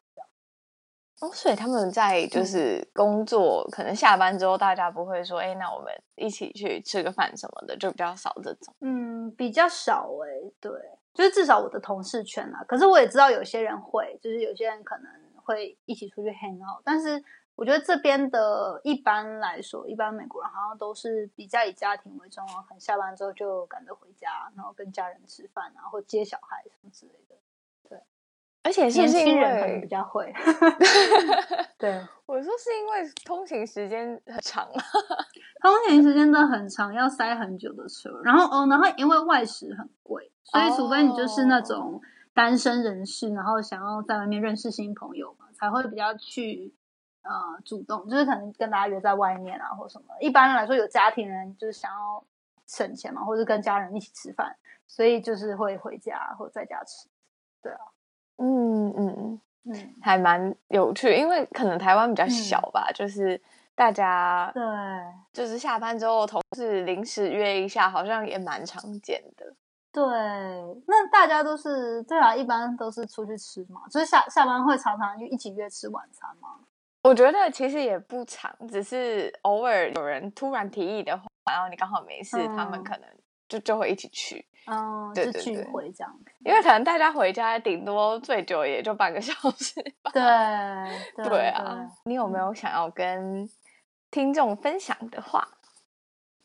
[1.19, 8.71] 哦，所以他们在就是工作，可能下班之后，大家不会说，哎，那我们一起去吃个饭什么的，就比较少这种。
[8.81, 10.71] 嗯，比较少哎，对，
[11.15, 12.63] 就是至少我的同事圈啦。
[12.67, 15.11] 可是我也知道有些人会，就是有些人可能
[15.43, 16.83] 会一起出去 hang out。
[16.85, 17.23] 但是
[17.55, 27.35] 我觉得这边的一般来说，一般美国人好像都是比较以家庭为重啊，可能下班之后就赶着回家，然后跟家人吃饭啊，或接小孩什么之类的。
[28.67, 28.69] 对。
[28.69, 30.33] 而且年轻人可能比较会，
[31.79, 34.67] 对，我说是因为通勤时间很长，
[35.63, 42.01] 通勤时间都很长，要塞很久的车，然后哦，然后因为外食很贵，所以除非你就是那种
[42.33, 46.73] 单身人士，然后想要在外面认识新朋友嘛，才会比较去
[47.23, 47.31] 呃
[47.63, 50.07] 主动，就是可能跟大家约在外面啊，或什么。
[50.19, 52.23] 一般来说，有家庭人就是想要
[52.67, 54.57] 省钱嘛，或者跟家人一起吃饭，
[54.87, 57.07] 所以就是会回家或在家吃，
[57.61, 57.79] 对啊。
[58.37, 63.41] 嗯嗯嗯，还蛮有趣，因为可能台湾比较小吧，就是
[63.75, 64.63] 大家对，
[65.33, 69.45] 就是下班之后同事临时约一下，好像也蛮常见的。
[69.91, 70.03] 对，
[70.85, 76.59] 那大家都是对啊，一般都是出去吃嘛，就是下下班会常常就一起约吃晚餐吗？
[77.03, 83.09] 我觉得其实也不长，只是偶尔有人突然提议的话，然后你刚好没事，他们可能
[83.47, 84.45] 就就会一起去。
[84.69, 89.75] 嗯，就聚会这样子，因为可能大家回家顶多最久也就半个小时。
[90.11, 93.47] 对对啊，你有没有想要跟
[94.11, 95.47] 听众分享的话？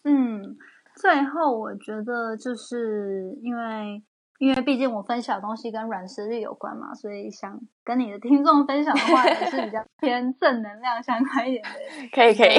[0.05, 0.57] 嗯，
[0.95, 4.01] 最后我觉得就是因为
[4.43, 11.71] 因为毕竟我分享的东西跟软实力有关嘛，所以想跟你的听众分享的话也是比较 偏正能量相关一点的。
[12.13, 12.59] 可以可以，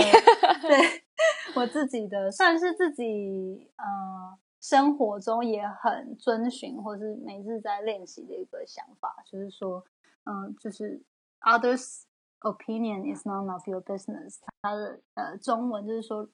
[0.61, 1.03] 对
[1.55, 4.37] 我自己的算是自己呃。
[4.63, 9.83] 生活中也很遵循，或是每日在练习的一个想法，就是说，
[10.23, 11.03] 嗯，就是
[11.41, 12.03] others
[12.39, 14.37] opinion is none of your business。
[14.61, 16.29] 它的呃中文就是说，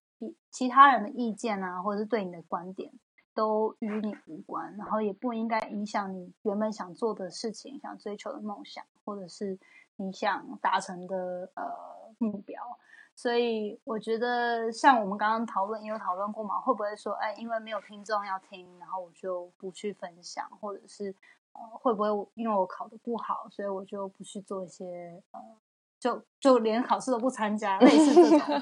[0.51, 2.91] 其他人的意见啊，或者是对你的观点，
[3.39, 9.57] 都与你无关，然后也不应该影响你原本想做的事情、想追求的梦想，或者是
[9.95, 11.63] 你想达成的呃
[12.17, 12.61] 目标。
[13.15, 21.15] 所以我觉得，像我们刚刚讨论也有讨论过嘛，会不会说，哎，因为没有听众要听，然后我就不去分享，或者是
[21.53, 25.39] 呃，会不会因为我考的不好，所以我就不去做一些呃，
[25.99, 28.39] 就就连考试都不参加，类似这种，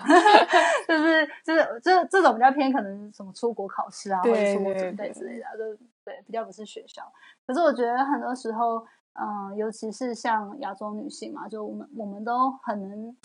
[0.87, 7.03] 就是就是这这种比较偏可能什么出国考试啊，或者出国准备之类的，就对，比较不是学校。
[7.45, 13.17] 可是我觉得很多时候，嗯，尤其是像亚洲女性嘛，就我们我们都很能，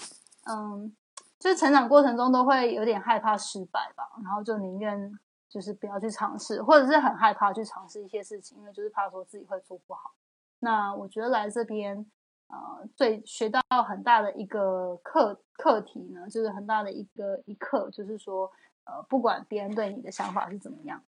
[0.50, 0.94] 嗯。
[1.38, 5.12] 就是成长过程中都会有点害怕失败吧，然后就宁愿
[5.48, 10.12] 就是不要去尝试，或者是很害怕去尝试一些事情，因为就是怕说自己会做不好。
[10.60, 12.06] 那我觉得来这边，
[12.52, 18.48] 呃，最学到很大的一个课课题呢，就是很大的一个一课，就是说，
[18.84, 21.02] 呃，不管别人对你的想法是怎么样，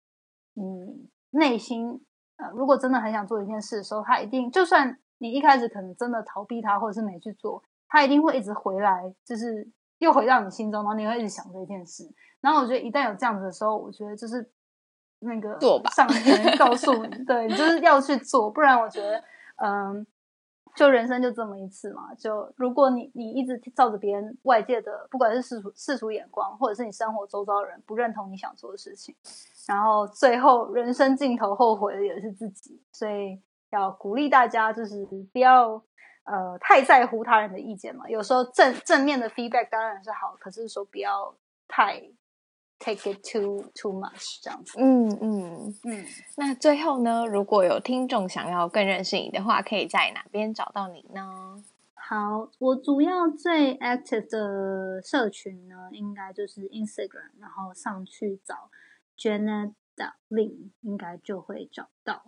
[0.54, 2.04] 你内心
[2.36, 9.68] 呃，如果真的很想做一件事的时候，他一定就算你一开始可能真的逃避他，或者是没去做，他一定会一直回来，就是。
[10.00, 12.10] 又回到你心中，然后你会一直想这件事。
[12.40, 14.50] 然后我觉得一旦有这样子的时候，我觉得就是
[15.18, 18.50] 那个做吧，上天告诉你，对，就是要去做。
[18.50, 19.22] 不然我觉得，
[19.56, 20.06] 嗯，
[20.74, 22.14] 就人生就这么一次嘛。
[22.14, 29.14] 就如果你你一直照着别人外界的，不管是世俗世俗眼光，或者是你生活周遭的人不认同你想做的事情，
[29.66, 32.80] 然后最后人生尽头后悔的也是自己。
[32.92, 33.40] 所以
[33.70, 35.82] 要鼓励大家，就是不要。
[36.24, 38.08] 呃，太在乎他人的意见嘛？
[38.08, 41.34] 有时候正正面的 feedback 当然是好，可是说不要
[41.66, 42.00] 太
[42.80, 44.76] take it too too much 这样子。
[44.80, 46.04] 嗯嗯嗯。
[46.36, 51.62] 那最后呢，如果有听众想要更认识你的话，可以在哪边找到你呢？
[51.94, 58.68] 好，我主要最 active 的社群呢，应该就是 Instagram，然后上去找
[59.16, 62.24] Janet 的 link，应该就会找到。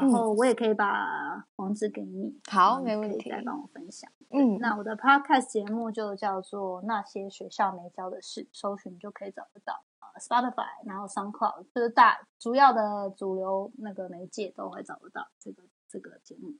[0.00, 4.10] 然后我也可以把网址给你，好，没问题，再帮我分享。
[4.30, 16.54] 嗯，那我的 podcast 节目就叫做《那些学校没教的事》，搜寻就可以找得到啊，Spotify，然后 SoundCloud，就是大主要的主流那个媒介都会找得到这个这个节目。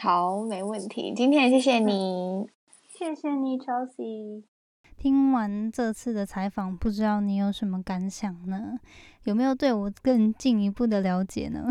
[0.00, 1.12] 好，没问题。
[1.16, 2.48] 今天谢谢你，
[2.88, 4.44] 谢谢你，Chelsea。
[4.96, 8.78] 听完这次的采访，不知道你有什么感想呢？
[9.24, 11.68] 有没有对我更进一步的了解呢？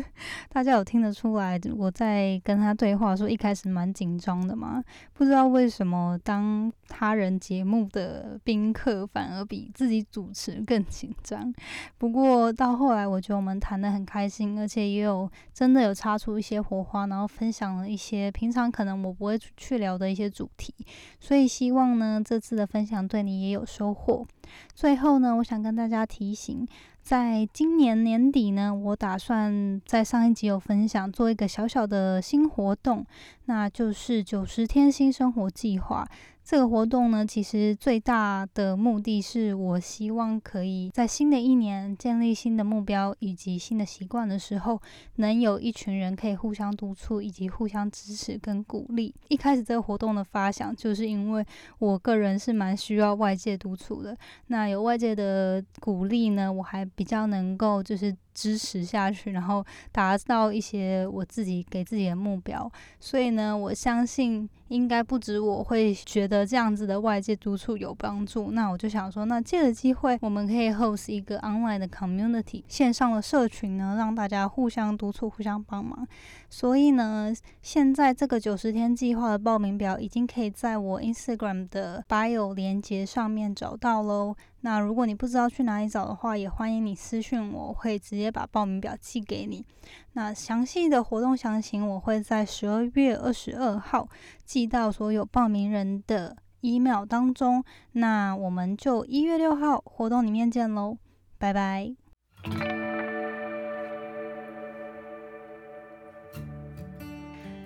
[0.50, 4.82] 大家有听得出来我在跟他对话说一开始蛮紧张的吗？
[5.14, 11.52] 不知道为什么当他人节目的宾客反而比自己主持更紧张。
[11.96, 20.74] 不过到后来我觉得我们谈得很开心，而且也有真的有擦出一些火花，然后分享了一些平常可能我不会去聊的一些主题。
[21.18, 24.26] 所以希望呢这次的分享对你也有收获。
[24.74, 26.66] 最后呢，我想跟大家提醒。
[27.02, 33.04] 在今年年底呢，我打算在上一集有分享做一个小小的新活动，
[33.46, 36.08] 那就是九十天新生活计划。
[36.42, 44.80] 这个活动呢，其实最大的目的是我希望可以在新的一年建立新的目标以及新的习惯的时候，
[45.16, 49.14] 能有一群人可以互相督促以及互相支持跟鼓励。
[49.28, 51.46] 一开始这个活动的发想，就是因为
[51.78, 54.16] 我个人是蛮需要外界督促的，
[54.48, 58.14] 那有外界的鼓励呢，我还比较能够就是。
[58.34, 62.70] 支持下去，然后达到一些我自己给自己的目标。
[62.98, 68.50] 所以呢，我相信应该不止我会觉得这样子的外界督促有帮助。
[68.52, 76.06] 那我就想说，那借着机会，我们可以 host 一个 online 的 community 线上的社群呢，让大家互相督促、互相帮忙。
[76.48, 84.34] 所以呢，现在这个九十天计划的报名表已经可以在我 Instagram 的 bio 连接上面找到喽。
[84.62, 89.64] 那如果你不知道去哪里找的话，也欢迎你私讯我，会直直接把报名表寄给你。
[90.12, 94.06] 那详细的活动详情，我会在十二月二十二号
[94.44, 97.64] 寄到所有报名人的 email 当中。
[97.92, 100.98] 那我们就一月六号活动里面见喽，
[101.38, 101.94] 拜拜。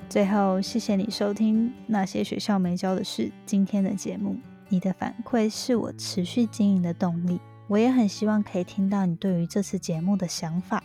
[0.09, 4.37] 最后，谢谢你收听那些学校没教的事今天的节目。
[4.69, 7.41] 你的反馈是我持续经营的动力。
[7.67, 10.83] 我也很希望可以听到你对于这次节目的想法，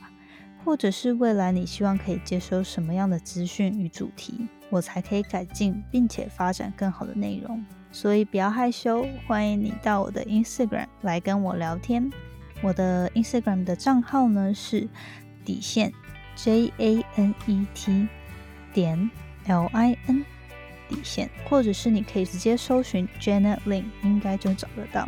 [0.63, 7.63] 或者是未来你希望可以接收什么样的资讯与主题，我才可以改进并且发展更好的内容。
[7.91, 12.09] 所以不要害羞，欢迎你到我的 Instagram 来跟我聊天。
[12.61, 14.87] 我的 Instagram 的账号呢是
[15.43, 15.91] 底线
[16.35, 18.07] J A N E T
[18.73, 19.09] 点
[19.47, 20.25] L I N。
[20.87, 25.07] 底线，或者是你可以直接搜寻 Janet Lin，应该就找得到。